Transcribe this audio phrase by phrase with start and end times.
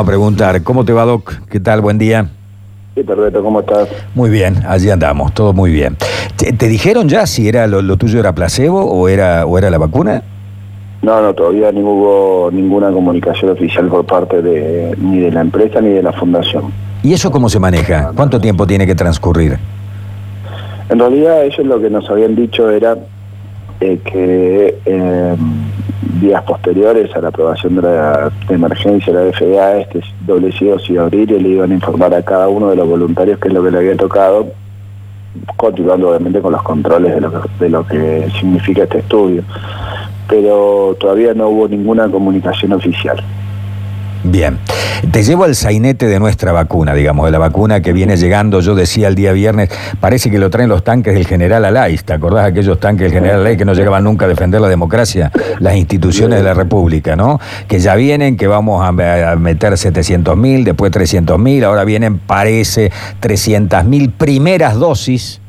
[0.00, 0.62] vamos a preguntar.
[0.62, 1.46] ¿Cómo te va, Doc?
[1.50, 1.82] ¿Qué tal?
[1.82, 2.26] Buen día.
[2.94, 3.86] Sí, perfecto, ¿cómo estás?
[4.14, 5.96] Muy bien, allí andamos, todo muy bien.
[6.36, 9.68] ¿Te, te dijeron ya si era lo, lo tuyo era placebo o era, o era
[9.68, 10.22] la vacuna?
[11.02, 15.80] No, no, todavía no hubo ninguna comunicación oficial por parte de ni de la empresa
[15.82, 16.72] ni de la fundación.
[17.02, 18.12] ¿Y eso cómo se maneja?
[18.16, 19.58] ¿Cuánto tiempo tiene que transcurrir?
[20.88, 22.96] En realidad ellos lo que nos habían dicho era
[23.80, 25.36] eh, que eh,
[26.20, 31.30] días posteriores a la aprobación de la emergencia de la FDA, este doble a abrir
[31.30, 33.70] y le iban a informar a cada uno de los voluntarios qué es lo que
[33.70, 34.48] le había tocado,
[35.56, 39.42] continuando obviamente con los controles de lo de lo que significa este estudio.
[40.28, 43.22] Pero todavía no hubo ninguna comunicación oficial.
[44.22, 44.58] Bien.
[45.08, 48.74] Te llevo al sainete de nuestra vacuna, digamos, de la vacuna que viene llegando, yo
[48.74, 52.46] decía el día viernes, parece que lo traen los tanques del general Alay, ¿te acordás
[52.46, 56.38] aquellos tanques del general Alay que no llegaban nunca a defender la democracia, las instituciones
[56.38, 57.40] de la República, ¿no?
[57.66, 62.92] Que ya vienen, que vamos a, meter 700 mil, después 300 mil, ahora vienen, parece,
[63.20, 65.40] 300 mil primeras dosis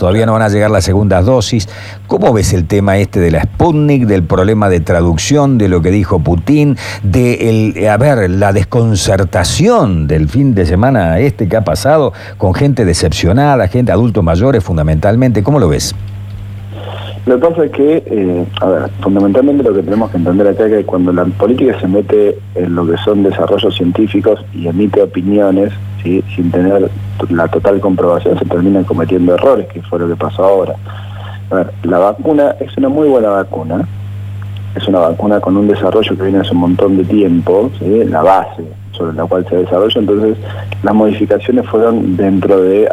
[0.00, 1.68] todavía no van a llegar las segundas dosis.
[2.06, 5.90] ¿Cómo ves el tema este de la Sputnik, del problema de traducción, de lo que
[5.90, 12.14] dijo Putin, de el, a la desconcertación del fin de semana este que ha pasado
[12.38, 15.42] con gente decepcionada, gente adultos mayores fundamentalmente?
[15.42, 15.94] ¿Cómo lo ves?
[17.26, 20.64] Lo que pasa es que, eh, a ver, fundamentalmente lo que tenemos que entender acá
[20.64, 25.02] es que cuando la política se mete en lo que son desarrollos científicos y emite
[25.02, 26.90] opiniones, sin tener
[27.28, 30.74] la total comprobación, se terminan cometiendo errores, que fue lo que pasó ahora.
[31.82, 33.86] La vacuna es una muy buena vacuna,
[34.74, 38.62] es una vacuna con un desarrollo que viene hace un montón de tiempo, la base
[38.92, 40.36] sobre la cual se desarrolla, entonces
[40.82, 42.88] las modificaciones fueron dentro de,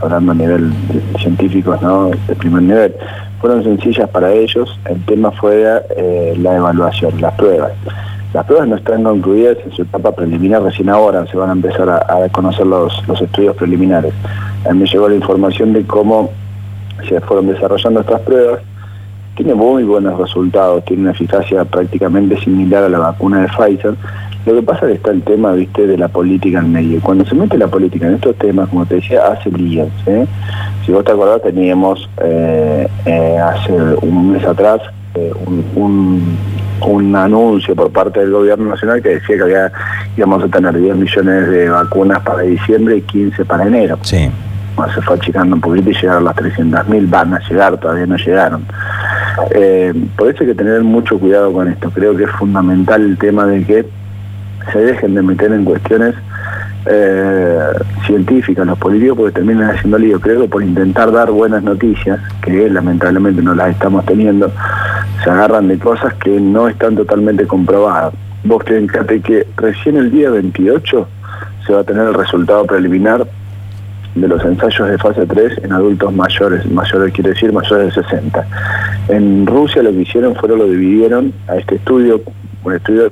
[0.00, 0.72] hablando a nivel
[1.18, 2.10] científico, ¿no?
[2.10, 2.94] de primer nivel,
[3.40, 5.64] fueron sencillas para ellos, el tema fue
[5.96, 7.72] eh, la evaluación, las pruebas.
[8.34, 11.88] Las pruebas no están concluidas en su etapa preliminar, recién ahora se van a empezar
[11.88, 14.12] a, conocer los, los, estudios preliminares.
[14.68, 16.30] A mí me llegó la información de cómo
[17.08, 18.60] se fueron desarrollando estas pruebas.
[19.34, 23.94] Tiene muy buenos resultados, tiene una eficacia prácticamente similar a la vacuna de Pfizer.
[24.44, 27.00] Lo que pasa es que está el tema, viste, de la política en medio.
[27.00, 29.88] Cuando se mete la política en estos temas, como te decía, hace líos.
[30.06, 30.26] ¿eh?
[30.84, 33.72] Si vos te acordás, teníamos eh, eh, hace
[34.02, 34.80] un mes atrás
[35.46, 36.36] un un
[37.16, 39.72] anuncio por parte del gobierno nacional que decía que había,
[40.16, 43.98] íbamos a tener 10 millones de vacunas para diciembre y 15 para enero.
[44.02, 44.30] Sí.
[44.94, 48.64] se fue achicando un poquito y llegaron las 300.000, van a llegar, todavía no llegaron.
[49.52, 51.90] Eh, por eso hay que tener mucho cuidado con esto.
[51.90, 53.86] Creo que es fundamental el tema de que
[54.72, 56.14] se dejen de meter en cuestiones
[56.86, 57.58] eh,
[58.06, 60.20] científicas los políticos porque terminan haciendo lío.
[60.20, 64.50] Creo que por intentar dar buenas noticias, que lamentablemente no las estamos teniendo,
[65.28, 68.14] se agarran de cosas que no están totalmente comprobadas.
[68.44, 71.06] Vos fíjate que recién el día 28
[71.66, 73.26] se va a tener el resultado preliminar
[74.14, 78.46] de los ensayos de fase 3 en adultos mayores, mayores quiere decir mayores de 60.
[79.08, 82.22] En Rusia lo que hicieron fue lo dividieron a este estudio,
[82.64, 83.10] un estudio,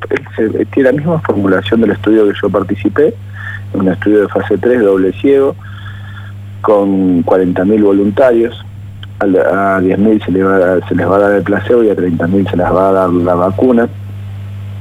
[0.73, 3.15] tiene la misma formulación del estudio que yo participé,
[3.75, 5.55] un estudio de fase 3 doble ciego,
[6.63, 8.66] con 40.000 voluntarios,
[9.21, 12.51] a 10.000 se, les va, se les va a dar el placebo y a 30.000
[12.51, 13.89] se les va a dar la vacuna.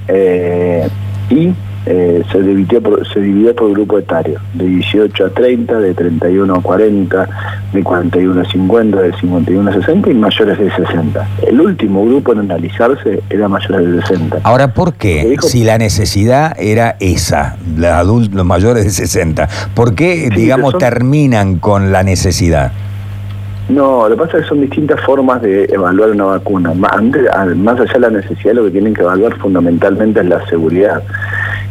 [0.08, 0.88] Eh,
[1.30, 1.54] y
[1.88, 6.56] eh, se, dividió por, se dividió por grupo etario, de 18 a 30, de 31
[6.56, 7.30] a 40,
[7.74, 11.28] de 41 a 50, de 51 a 60 y mayores de 60.
[11.48, 14.40] El último grupo en analizarse era mayores de 60.
[14.44, 15.38] Ahora, ¿por qué?
[15.42, 21.92] si la necesidad era esa, los, los mayores de 60, ¿por qué, digamos, terminan con
[21.92, 22.72] la necesidad?
[23.70, 26.74] No, lo que pasa es que son distintas formas de evaluar una vacuna.
[26.74, 27.02] Más,
[27.58, 31.02] más allá de la necesidad, lo que tienen que evaluar fundamentalmente es la seguridad.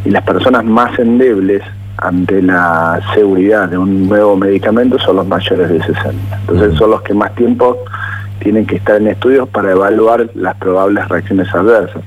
[0.05, 1.63] Y las personas más endebles
[1.99, 6.39] ante la seguridad de un nuevo medicamento son los mayores de 60.
[6.41, 7.79] Entonces son los que más tiempo
[8.41, 12.03] tienen que estar en estudios para evaluar las probables reacciones adversas.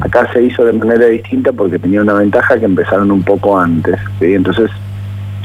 [0.00, 3.96] Acá se hizo de manera distinta porque tenía una ventaja que empezaron un poco antes.
[4.20, 4.70] Entonces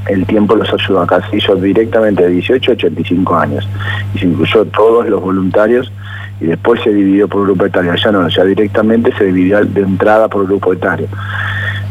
[0.09, 3.67] el tiempo los ayudó se hizo directamente de 18 a 85 años
[4.13, 5.91] y se incluyó todos los voluntarios
[6.39, 10.27] y después se dividió por grupo etario, ya no, ya directamente se dividió de entrada
[10.27, 11.07] por grupo etario.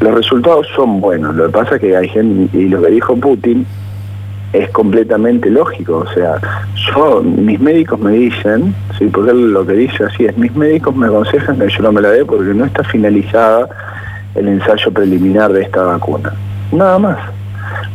[0.01, 3.17] Los resultados son buenos, lo que pasa es que hay gente, y lo que dijo
[3.17, 3.67] Putin
[4.53, 6.37] es completamente lógico, o sea,
[6.95, 11.07] yo, mis médicos me dicen, sí, porque lo que dice así es, mis médicos me
[11.07, 13.69] aconsejan que yo no me la dé porque no está finalizada
[14.35, 16.33] el ensayo preliminar de esta vacuna.
[16.73, 17.36] Nada más.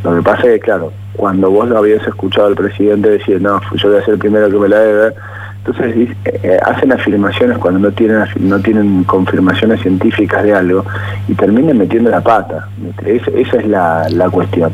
[0.03, 3.61] Lo que pasa es que, claro, cuando vos lo habías escuchado al presidente decir, no,
[3.75, 5.13] yo voy a ser el primero que me la debe,
[5.57, 10.85] Entonces eh, hacen afirmaciones cuando no tienen no tienen confirmaciones científicas de algo
[11.27, 12.67] y terminan metiendo la pata.
[13.05, 14.71] esa es la, la cuestión.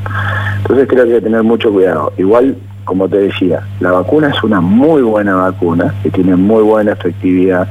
[0.58, 2.14] Entonces creo que hay que tener mucho cuidado.
[2.18, 2.56] Igual,
[2.86, 7.68] como te decía, la vacuna es una muy buena vacuna, que tiene muy buena efectividad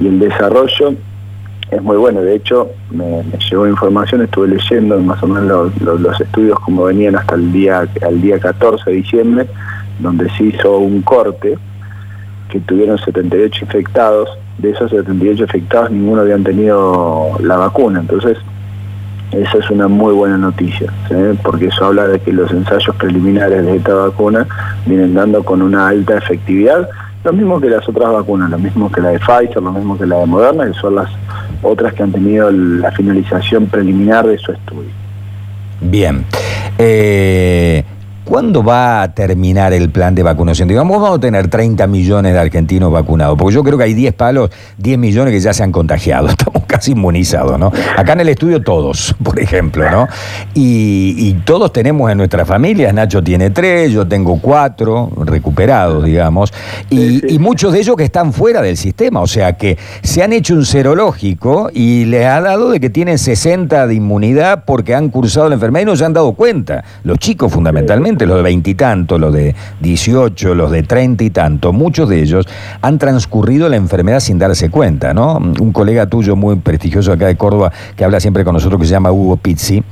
[0.00, 0.94] y el desarrollo
[1.70, 2.22] es muy bueno.
[2.22, 7.34] De hecho, me, llegó información, estuve leyendo más o menos los, estudios como venían hasta
[7.34, 9.46] el día, al día 14 de diciembre,
[10.00, 11.56] donde se hizo un corte
[12.50, 14.28] que tuvieron 78 infectados,
[14.58, 18.36] de esos 78 infectados ninguno habían tenido la vacuna, entonces
[19.32, 20.92] esa es una muy buena noticia,
[21.44, 24.46] porque eso habla de que los ensayos preliminares de esta vacuna
[24.86, 26.88] vienen dando con una alta efectividad,
[27.24, 30.06] lo mismo que las otras vacunas, lo mismo que la de Pfizer, lo mismo que
[30.06, 31.10] la de Moderna, que son las
[31.62, 34.90] otras que han tenido la finalización preliminar de su estudio.
[35.80, 36.24] Bien.
[36.78, 37.84] Eh,
[38.30, 40.68] ¿Cuándo va a terminar el plan de vacunación?
[40.68, 44.14] Digamos, vamos a tener 30 millones de argentinos vacunados, porque yo creo que hay 10
[44.14, 47.72] palos, 10 millones que ya se han contagiado, estamos casi inmunizados, ¿no?
[47.96, 50.06] Acá en el estudio todos, por ejemplo, ¿no?
[50.54, 56.52] Y, todos tenemos en nuestras familias, Nacho tiene tres, yo tengo cuatro recuperados, digamos,
[56.88, 60.54] y, muchos de ellos que están fuera del sistema, o sea que se han hecho
[60.54, 65.48] un serológico y les ha dado de que tienen 60 de inmunidad porque han cursado
[65.48, 69.32] la enfermedad y no se han dado cuenta, los chicos fundamentalmente los de veintitantos, los
[69.32, 72.46] de dieciocho, los de treinta y tanto, muchos de ellos
[72.80, 75.36] han transcurrido la enfermedad sin darse cuenta, ¿no?
[75.36, 78.92] Un colega tuyo muy prestigioso acá de Córdoba que habla siempre con nosotros que se
[78.92, 79.82] llama Hugo Pizzi,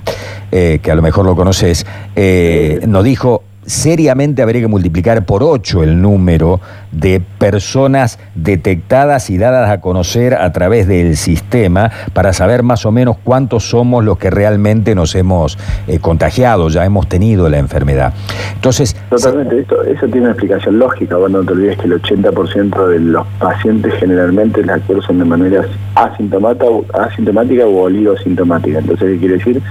[0.50, 1.86] eh, que a lo mejor lo conoces,
[2.16, 6.58] eh, nos dijo seriamente habría que multiplicar por ocho el número
[6.92, 12.92] de personas detectadas y dadas a conocer a través del sistema para saber más o
[12.92, 18.12] menos cuántos somos los que realmente nos hemos eh, contagiado, ya hemos tenido la enfermedad.
[18.54, 22.88] Entonces, Totalmente, esto, eso tiene una explicación lógica, bueno, no te olvides que el 80%
[22.88, 25.64] de los pacientes generalmente la cursan de manera
[25.94, 28.78] asintomática, asintomática o oligosintomática.
[28.78, 29.62] Entonces, ¿qué quiere decir?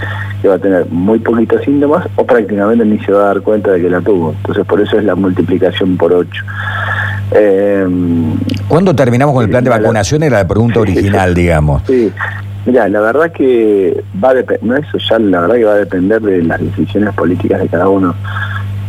[0.41, 3.71] Que va a tener muy poquitos síntomas o prácticamente ni se va a dar cuenta
[3.71, 4.31] de que la tuvo.
[4.31, 6.43] Entonces, por eso es la multiplicación por 8.
[7.31, 7.85] Eh,
[8.67, 10.23] ¿Cuándo terminamos con el plan de vacunación?
[10.23, 11.83] Era la pregunta original, digamos.
[11.87, 12.11] Sí,
[12.65, 16.21] mira, la verdad que va a depender, eso ya la verdad que va a depender
[16.21, 18.15] de las decisiones políticas de cada uno,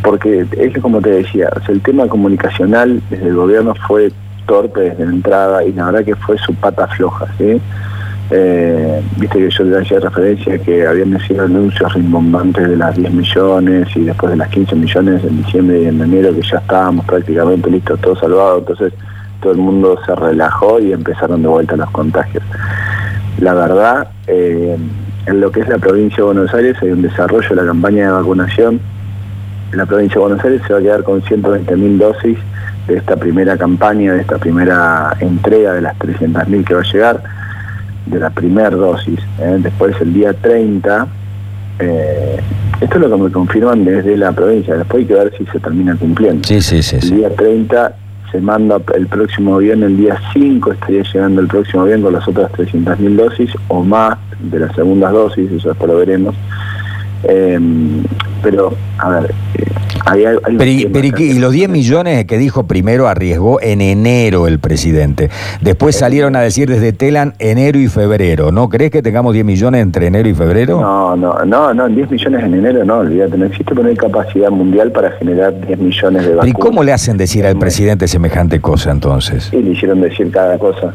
[0.03, 4.11] porque es como te decía, el tema comunicacional desde el gobierno fue
[4.45, 7.61] torpe desde la entrada y la verdad que fue su pata floja, ¿sí?
[8.31, 13.11] Eh, viste que yo le hacía referencia que habían sido anuncios rimbombantes de las 10
[13.11, 17.05] millones y después de las 15 millones en diciembre y en enero que ya estábamos
[17.05, 18.93] prácticamente listos, todo salvado, entonces
[19.41, 22.43] todo el mundo se relajó y empezaron de vuelta los contagios.
[23.39, 24.77] La verdad, eh,
[25.25, 28.05] en lo que es la provincia de Buenos Aires hay un desarrollo de la campaña
[28.05, 28.79] de vacunación.
[29.71, 32.37] La provincia de Buenos Aires se va a quedar con 120.000 dosis
[32.87, 37.38] de esta primera campaña, de esta primera entrega de las 300.000 que va a llegar
[38.05, 39.19] de la primera dosis.
[39.39, 39.57] ¿eh?
[39.59, 41.07] Después el día 30,
[41.79, 42.37] eh,
[42.81, 45.59] esto es lo que me confirman desde la provincia, después hay que ver si se
[45.59, 46.47] termina cumpliendo.
[46.47, 46.97] Sí, sí, sí.
[47.01, 47.95] El día 30
[48.31, 52.27] se manda el próximo viernes, el día 5 estaría llegando el próximo viernes con las
[52.27, 56.35] otras 300.000 dosis o más de las segundas dosis, eso después lo veremos.
[57.23, 57.59] Eh,
[58.41, 59.33] pero, a ver,
[60.91, 65.29] pero, y, los 10 millones que dijo primero arriesgó en enero el presidente.
[65.61, 68.51] Después salieron a decir desde Telan enero y febrero.
[68.51, 70.79] ¿No crees que tengamos 10 millones entre enero y febrero?
[70.79, 73.37] No, no, no, no 10 millones en enero no, olvídate.
[73.37, 76.47] No existe poner capacidad mundial para generar 10 millones de vacunas.
[76.47, 79.51] ¿Y cómo le hacen decir al presidente semejante cosa entonces?
[79.53, 80.93] Y le hicieron decir cada cosa.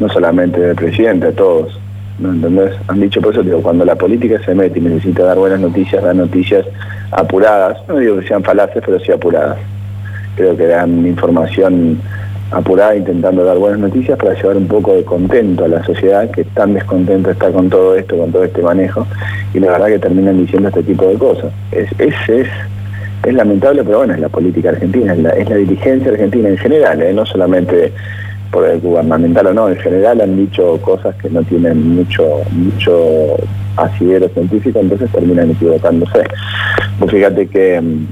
[0.00, 1.78] No solamente del presidente, a todos.
[2.18, 2.72] ¿No entendés?
[2.88, 6.02] Han dicho por eso, digo, cuando la política se mete y necesita dar buenas noticias,
[6.02, 6.66] da noticias
[7.10, 9.58] apuradas, no digo que sean falaces, pero sí apuradas.
[10.36, 12.00] Creo que dan información
[12.52, 16.44] apurada intentando dar buenas noticias para llevar un poco de contento a la sociedad que
[16.44, 19.06] tan descontento está con todo esto, con todo este manejo,
[19.54, 21.52] y la verdad que terminan diciendo este tipo de cosas.
[21.70, 26.10] Es, es, es, lamentable, pero bueno, es la política argentina, es la, es la dirigencia
[26.10, 27.12] argentina en general, ¿eh?
[27.14, 27.92] no solamente
[28.52, 33.36] por el gubernamental o no, en general han dicho cosas que no tienen mucho, mucho
[33.76, 36.22] asidero científico, entonces terminan equivocándose.
[36.98, 38.06] Pues fíjate que mm,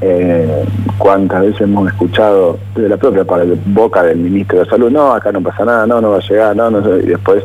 [0.00, 0.64] eh,
[0.96, 3.24] cuántas veces hemos escuchado de la propia
[3.66, 6.56] boca del ministro de Salud, no, acá no pasa nada, no, no va a llegar,
[6.56, 7.44] no, no, y después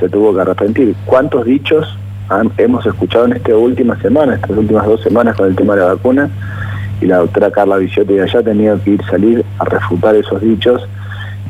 [0.00, 0.96] se tuvo que arrepentir.
[1.06, 1.96] ¿Cuántos dichos
[2.58, 5.94] hemos escuchado en esta última semana, estas últimas dos semanas con el tema de la
[5.94, 6.28] vacuna?
[7.00, 10.40] Y la doctora Carla Viciotti de allá ha tenido que ir salir a refutar esos
[10.42, 10.86] dichos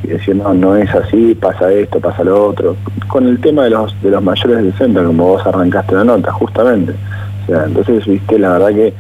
[0.02, 2.76] y decir, no, no es así, pasa esto, pasa lo otro.
[3.08, 6.32] Con el tema de los, de los mayores del centro, como vos arrancaste la nota,
[6.32, 6.94] justamente.
[7.42, 8.94] O sea, entonces, viste, la verdad que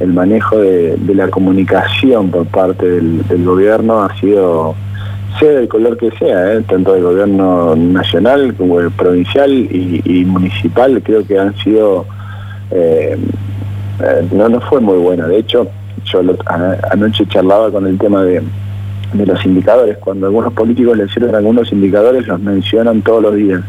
[0.00, 4.74] el manejo de, la comunicación por parte del, gobierno ha sido,
[5.38, 6.62] sea del color que sea, ¿eh?
[6.62, 12.06] tanto del gobierno nacional como el provincial y, municipal, creo que han sido,
[12.70, 13.16] eh,
[14.02, 15.26] eh, no, no fue muy buena.
[15.26, 15.68] De hecho,
[16.04, 16.22] yo
[16.90, 18.42] anoche charlaba con el tema de,
[19.12, 19.98] de los indicadores.
[19.98, 23.60] Cuando algunos políticos le sirven algunos indicadores, los mencionan todos los días.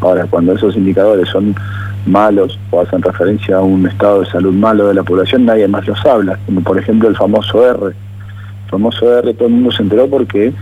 [0.00, 1.54] Ahora, cuando esos indicadores son
[2.06, 5.86] malos o hacen referencia a un estado de salud malo de la población, nadie más
[5.86, 7.86] los habla, como por ejemplo el famoso R.
[7.88, 10.52] El famoso R todo el mundo se enteró porque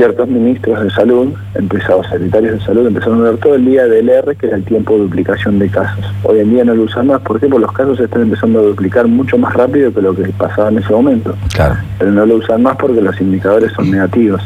[0.00, 4.08] ciertos ministros de salud, empezados, secretarios de salud, empezaron a ver todo el día del
[4.08, 6.02] R, que era el tiempo de duplicación de casos.
[6.22, 7.48] Hoy en día no lo usan más, ¿por qué?
[7.48, 10.70] Porque los casos se están empezando a duplicar mucho más rápido que lo que pasaba
[10.70, 11.36] en ese momento.
[11.52, 11.76] Claro.
[11.98, 14.40] Pero no lo usan más porque los indicadores son negativos.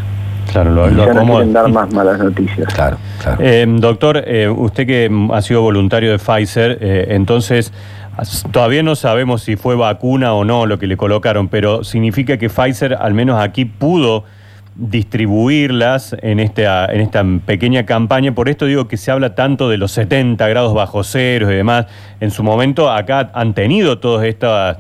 [0.50, 2.74] Claro, lo, ya no quieren dar más malas noticias.
[2.74, 3.38] Claro, claro.
[3.40, 7.72] Eh, doctor, eh, usted que ha sido voluntario de Pfizer, eh, entonces
[8.50, 12.48] todavía no sabemos si fue vacuna o no lo que le colocaron, pero significa que
[12.48, 14.24] Pfizer al menos aquí pudo
[14.76, 18.34] distribuirlas en esta, en esta pequeña campaña.
[18.34, 21.86] Por esto digo que se habla tanto de los 70 grados bajo cero y demás.
[22.20, 24.78] En su momento acá han tenido todas estas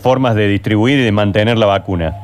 [0.00, 2.14] formas de distribuir y de mantener la vacuna.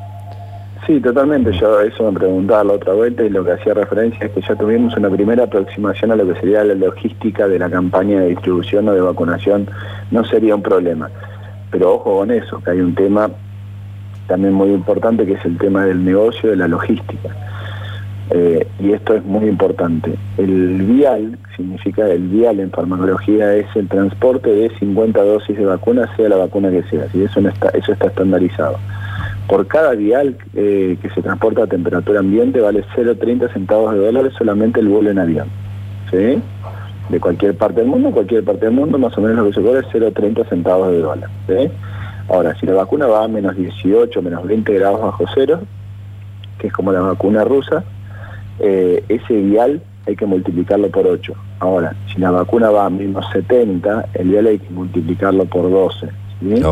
[0.87, 1.53] Sí, totalmente.
[1.53, 4.57] Yo eso me preguntaba la otra vuelta y lo que hacía referencia es que ya
[4.57, 8.89] tuvimos una primera aproximación a lo que sería la logística de la campaña de distribución
[8.89, 9.69] o de vacunación.
[10.11, 11.09] No sería un problema.
[11.71, 13.31] Pero ojo con eso, que hay un tema
[14.33, 17.29] también muy importante que es el tema del negocio, de la logística.
[18.31, 20.15] Eh, y esto es muy importante.
[20.39, 26.09] El vial, significa el vial en farmacología, es el transporte de 50 dosis de vacuna,
[26.17, 27.09] sea la vacuna que sea.
[27.13, 28.79] Y eso, no está, eso está estandarizado
[29.49, 34.33] por cada vial eh, que se transporta a temperatura ambiente vale 0,30 centavos de dólares
[34.39, 35.49] solamente el vuelo en avión.
[36.11, 36.41] ¿sí?
[37.11, 39.61] De cualquier parte del mundo, cualquier parte del mundo, más o menos lo que se
[39.61, 41.29] cobra es 0,30 centavos de dólar.
[41.49, 41.71] ¿sí?
[42.33, 45.61] Ahora, si la vacuna va a menos 18, menos 20 grados bajo cero,
[46.59, 47.85] que es como la vacuna rusa,
[48.59, 51.35] eh, ese vial hay que multiplicarlo por 8.
[51.61, 56.09] Ahora, si la vacuna va a menos 70, el vial hay que multiplicarlo por 12.
[56.41, 56.63] ¿sí?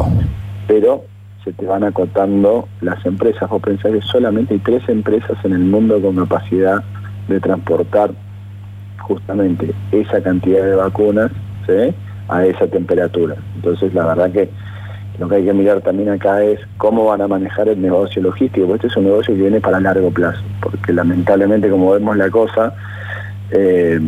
[0.67, 1.05] Pero
[1.45, 3.51] se te van acotando las empresas.
[3.51, 6.83] Vos pensás que solamente hay tres empresas en el mundo con capacidad
[7.29, 8.13] de transportar
[8.99, 11.31] justamente esa cantidad de vacunas
[12.29, 13.37] a esa temperatura.
[13.57, 14.49] Entonces la verdad que
[15.21, 18.67] lo que hay que mirar también acá es cómo van a manejar el negocio logístico,
[18.67, 22.31] porque este es un negocio que viene para largo plazo, porque lamentablemente como vemos la
[22.31, 22.73] cosa,
[23.51, 24.01] eh,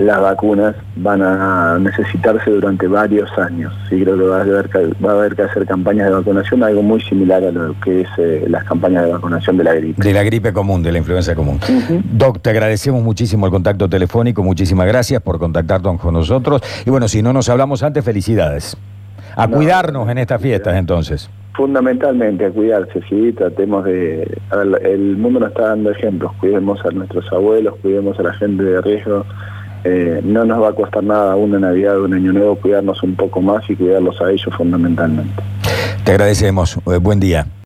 [0.00, 3.72] las vacunas van a necesitarse durante varios años.
[3.88, 6.64] Sí, creo que va a haber que, va a haber que hacer campañas de vacunación,
[6.64, 10.02] algo muy similar a lo que es eh, las campañas de vacunación de la gripe.
[10.02, 11.60] De la gripe común, de la influenza común.
[12.12, 16.60] Doc, te agradecemos muchísimo el contacto telefónico, muchísimas gracias por contactarnos con nosotros.
[16.84, 18.76] Y bueno, si no nos hablamos antes, felicidades.
[19.36, 21.30] A cuidarnos en estas fiestas entonces.
[21.54, 24.26] Fundamentalmente a cuidarse, sí, tratemos de...
[24.82, 28.80] el mundo nos está dando ejemplos, cuidemos a nuestros abuelos, cuidemos a la gente de
[28.80, 29.26] riesgo,
[29.84, 33.40] eh, no nos va a costar nada una Navidad un Año Nuevo cuidarnos un poco
[33.40, 35.42] más y cuidarlos a ellos fundamentalmente.
[36.04, 36.78] Te agradecemos.
[36.86, 37.46] Eh, buen día.